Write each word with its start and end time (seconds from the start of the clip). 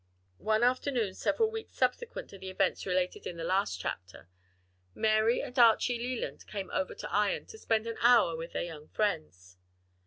One 0.39 0.63
afternoon, 0.63 1.13
several 1.13 1.51
weeks 1.51 1.75
subsequent 1.75 2.31
to 2.31 2.39
the 2.39 2.49
events 2.49 2.87
related 2.87 3.27
in 3.27 3.37
the 3.37 3.43
last 3.43 3.79
chapter, 3.79 4.29
Mary 4.95 5.43
and 5.43 5.59
Archie 5.59 5.99
Leland 5.99 6.47
came 6.47 6.71
over 6.71 6.95
to 6.95 7.11
Ion 7.11 7.45
to 7.45 7.59
spend 7.59 7.85
an 7.85 7.99
hour 8.01 8.35
with 8.35 8.53
their 8.53 8.63
young 8.63 8.87
friends. 8.87 9.57